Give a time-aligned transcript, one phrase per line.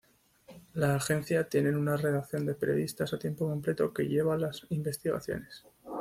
[0.73, 5.63] La agencia tienen una redacción de periodistas a tiempo completo que lleva las investigaciones.